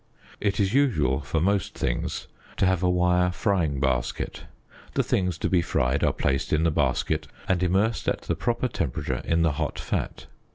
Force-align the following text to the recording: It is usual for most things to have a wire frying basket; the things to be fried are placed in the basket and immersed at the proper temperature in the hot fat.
It 0.39 0.59
is 0.59 0.73
usual 0.73 1.19
for 1.21 1.39
most 1.39 1.75
things 1.77 2.25
to 2.57 2.65
have 2.65 2.81
a 2.81 2.89
wire 2.89 3.31
frying 3.31 3.79
basket; 3.79 4.45
the 4.95 5.03
things 5.03 5.37
to 5.37 5.47
be 5.47 5.61
fried 5.61 6.03
are 6.03 6.11
placed 6.11 6.51
in 6.51 6.63
the 6.63 6.71
basket 6.71 7.27
and 7.47 7.61
immersed 7.61 8.07
at 8.07 8.21
the 8.23 8.33
proper 8.35 8.67
temperature 8.67 9.21
in 9.23 9.43
the 9.43 9.51
hot 9.51 9.77
fat. 9.77 10.25